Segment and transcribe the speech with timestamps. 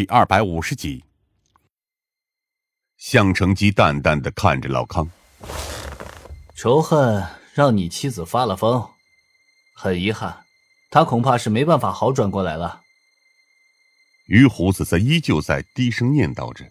[0.00, 1.04] 第二百五十集。
[2.96, 5.06] 向成基淡淡的看着老康，
[6.54, 8.88] 仇恨让你妻子发了疯，
[9.74, 10.46] 很遗憾，
[10.90, 12.80] 他恐怕是没办法好转过来了。
[14.24, 16.64] 于胡子则依旧在低声念叨着：“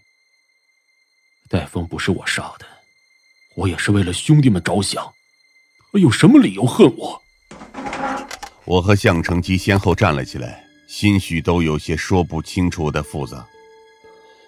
[1.51, 2.65] 戴峰不是我杀的，
[3.57, 5.05] 我也是为了兄弟们着想，
[5.91, 7.21] 他有什么理由恨我？”
[8.65, 13.45] 我和向成基先后站了起来，心绪都有些说不清楚的复杂。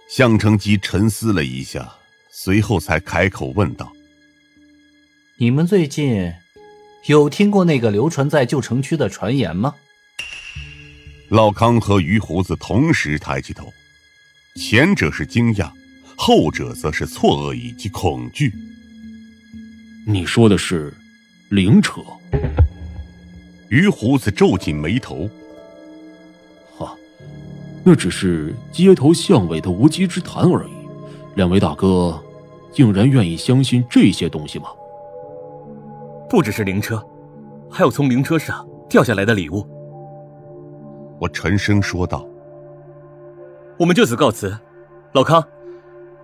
[0.10, 1.94] 向成基沉思了一下，
[2.32, 3.94] 随后才开口问道
[5.38, 6.34] ：“你们最近
[7.06, 9.76] 有听过那个流传在旧城区的传言吗？”
[11.30, 13.72] 老康和于胡子同时抬起头，
[14.56, 15.72] 前者是惊讶，
[16.18, 18.52] 后者则是错愕以及恐惧。
[20.08, 20.92] 你说的是
[21.50, 22.02] 灵车？
[23.70, 25.41] 于胡子皱紧眉头，哈，
[27.84, 30.72] 那只是街头巷尾的无稽之谈而已。
[31.36, 32.22] 两位大哥，
[32.72, 34.66] 竟然愿意相信这些东西吗？
[36.30, 37.04] 不只是灵车，
[37.70, 39.68] 还有从灵车上掉下来的礼物。
[41.20, 42.26] 我沉声说道
[43.78, 44.58] ：“我们就此告辞，
[45.14, 45.44] 老康，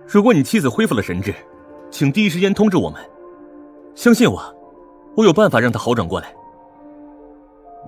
[0.06, 1.34] 如果你妻子恢复了神智，
[1.90, 3.00] 请第一时间通知我们。
[3.94, 4.40] 相信我，
[5.16, 6.32] 我有办法让她好转过来。”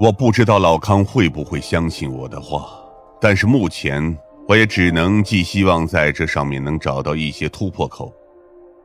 [0.00, 2.79] 我不知道老康会不会相信我的话，
[3.20, 4.16] 但是目前
[4.48, 8.12] 我也只能寄希望在这上面能找到一些突破口。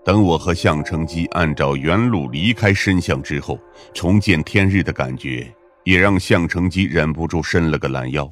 [0.03, 3.58] 等我和向成基按照原路离开深巷之后，
[3.94, 5.52] 重见天日的感觉
[5.83, 8.31] 也让向成基忍不住伸了个懒腰。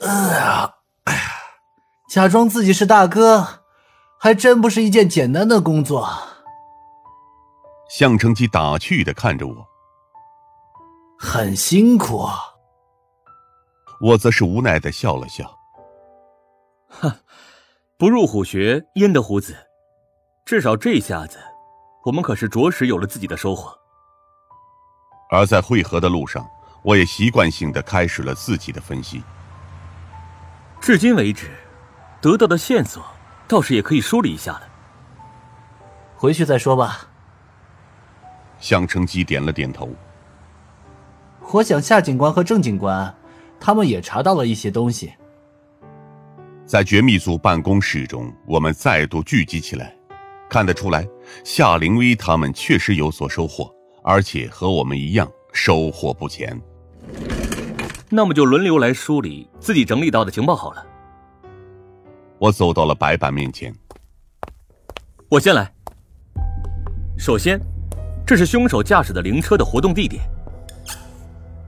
[0.00, 0.70] 哎呀，
[1.04, 1.20] 哎呀，
[2.08, 3.62] 假装自己是大哥，
[4.20, 6.08] 还真不是一件简单的工作。
[7.90, 9.66] 向成基打趣的看着我。
[11.18, 12.28] 很辛苦，
[14.02, 15.48] 我则是无奈的笑了笑。
[16.88, 17.12] 哼，
[17.96, 19.56] 不入虎穴焉得虎子？
[20.44, 21.38] 至少这下子，
[22.04, 23.72] 我们可是着实有了自己的收获。
[25.30, 26.44] 而在汇合的路上，
[26.82, 29.22] 我也习惯性的开始了自己的分析。
[30.80, 31.52] 至今为止，
[32.20, 33.00] 得到的线索
[33.46, 34.62] 倒是也可以梳理一下了。
[36.16, 37.06] 回去再说吧。
[38.58, 39.88] 向成基点了点头。
[41.52, 43.14] 我想夏警官和郑警官，
[43.64, 45.12] 他们也查到了一些东西。
[46.66, 49.94] 在绝密组办公室中，我们再度聚集起来，
[50.50, 51.06] 看得出来，
[51.44, 53.72] 夏灵薇他们确实有所收获，
[54.02, 56.60] 而且和我们一样收获不浅。
[58.10, 60.84] 那么就轮流来梳理自己整理到的情报好了。
[62.38, 63.72] 我走到了白板面前，
[65.28, 65.72] 我先来。
[67.16, 67.60] 首先，
[68.26, 70.20] 这是凶手驾驶的灵车的活动地点。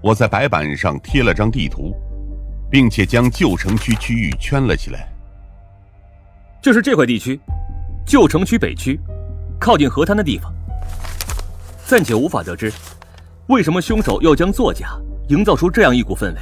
[0.04, 1.94] 我在白板上贴了张地图，
[2.70, 5.09] 并且将旧城区区域圈了起来。
[6.60, 7.41] 就是这块地区，
[8.06, 9.00] 旧城区北区，
[9.59, 10.53] 靠近河滩的地方。
[11.87, 12.70] 暂且无法得知，
[13.47, 14.88] 为什么凶手要将作假
[15.31, 16.41] 营造出这样一股氛围。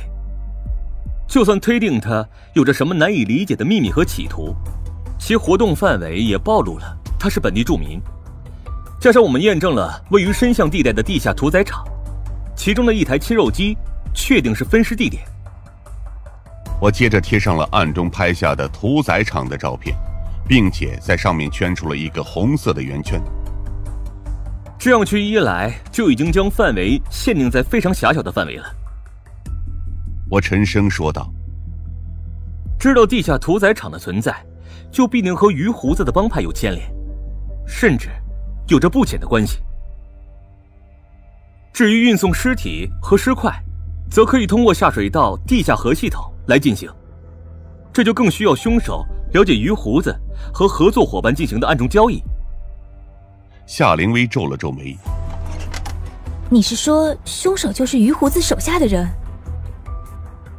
[1.29, 4.53] 就算推定他有着什么难以理解的秘密和企图，
[5.21, 8.01] 其活动范围也暴露了他是本地住民。
[8.99, 11.85] 加上我们验证了位于深巷地带的地下屠宰场。
[12.55, 13.77] 其中的一台切肉机，
[14.15, 15.23] 确定是分尸地点。
[16.81, 19.97] 我接着贴上了暗中拍下的屠宰场的照片，
[20.49, 23.21] 并且在上面圈出了一个红色的圆圈。
[24.79, 28.65] 这样去一来，就已经将范围限定在非常狭小的范围了。
[30.29, 31.33] 我沉声说道
[32.81, 34.35] ：“知道地下屠宰场的存在，
[34.91, 36.93] 就必定和鱼胡子的帮派有牵连，
[37.65, 38.09] 甚至
[38.69, 39.59] 有着不浅的关系。”
[41.73, 43.51] 至于运送尸体和尸块，
[44.11, 46.91] 则可以通过下水道地下河系统来进行，
[47.91, 49.03] 这就更需要凶手
[49.33, 50.15] 了解鱼胡子
[50.53, 52.23] 和合作伙伴进行的暗中交易。
[53.65, 54.95] 夏灵薇皱了皱眉
[56.51, 59.09] ：“你是说凶手就是鱼胡子手下的人？”“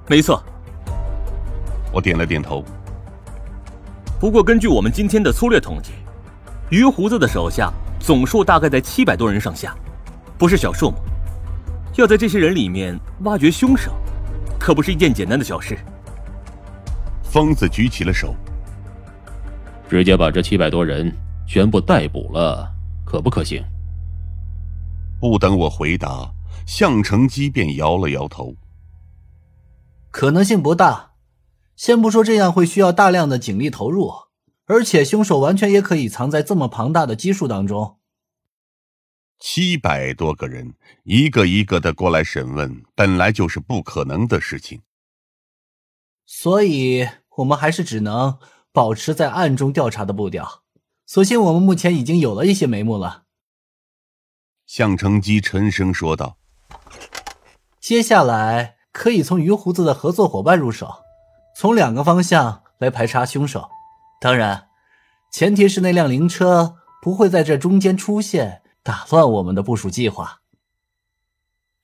[0.10, 0.44] 没错。”
[1.94, 2.66] 我点了点头。
[4.20, 5.92] 不过根据我们今天的粗略统计，
[6.72, 9.76] 鱼胡子的手下总数大概在七百多人上下。
[10.44, 10.98] 不是小数目，
[11.96, 13.94] 要在这些人里面挖掘凶手，
[14.60, 15.80] 可不是一件简单的小事。
[17.24, 18.36] 疯子举起了手，
[19.88, 21.10] 直接把这七百多人
[21.48, 22.70] 全部逮捕了，
[23.06, 23.64] 可不可行？
[25.22, 26.30] 不等我回答，
[26.68, 28.54] 向成基便摇了摇头，
[30.12, 31.12] 可能性不大。
[31.78, 34.12] 先不说这样会需要大量的警力投入，
[34.66, 37.96] 而且凶手完全也可以藏在这么庞大的基数当中。
[39.46, 40.74] 七百多个人，
[41.04, 44.84] 一个一个的过来审问，本来就是不可能的事情。
[46.26, 47.06] 所以
[47.36, 48.40] 我们还是只能
[48.72, 50.64] 保持在暗中调查的步调。
[51.06, 53.26] 所幸我们目前已经有了一些眉目了。
[54.66, 56.38] 向成基沉声说道
[57.82, 61.04] ：“接下来可以从鱼胡子的合作伙伴入手，
[61.58, 63.70] 从两个方向来排查凶手。
[64.22, 64.70] 当然，
[65.34, 70.42] 前提是那辆灵车不会在这中间出现，打乱我们的部署计划。”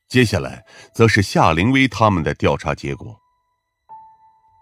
[0.08, 3.20] 接下来则是夏灵薇他们的调查结果。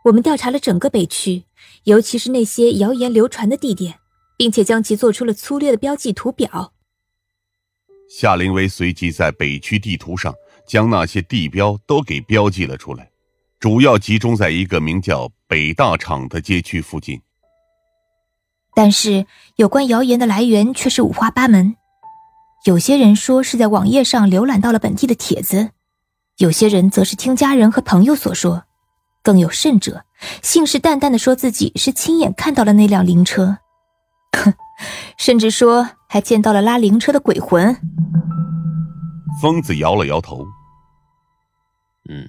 [0.06, 1.46] 我们调查了整个北区，
[1.84, 4.00] 尤其是那些谣言流传的地点，
[4.38, 6.74] 并且将其做出了粗略的标记图表。
[8.10, 10.34] 夏灵薇随即在北区地图上
[10.66, 13.10] 将那些地标都给标记了出来，
[13.60, 17.22] 主要集中在一个名叫北大厂的街区附近。
[18.74, 19.26] 但是，
[19.56, 21.76] 有关谣言的来源却是五花八门。
[22.68, 25.70] 有些人说是在网页上浏览到了本地的帖子，
[26.36, 28.66] 有些人则是听家人和朋友所说，
[29.24, 30.04] 更有甚者，
[30.44, 33.60] 信誓旦旦的说自己是亲眼看到了那辆灵车，
[34.34, 34.54] 哼，
[35.18, 37.74] 甚至说还见到了拉灵车的鬼魂。
[39.42, 40.46] 疯子摇了摇头，
[42.10, 42.28] 嗯，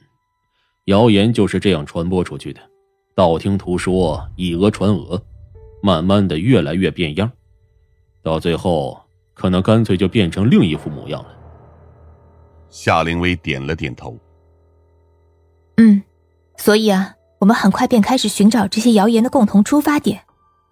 [0.85, 2.61] 谣言就是这样传播出去的，
[3.17, 5.21] 道听途说，以讹传讹，
[5.83, 7.29] 慢慢的越来越变样，
[8.23, 9.08] 到最后。
[9.39, 11.29] 可能干脆就变成另一副模样了。
[12.69, 14.19] 夏灵薇点了点头。
[15.77, 16.03] 嗯，
[16.57, 20.23] 所以啊，我们很快便开始寻找这些谣言的共同出发点，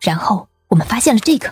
[0.00, 1.48] 然后我们发现了这个。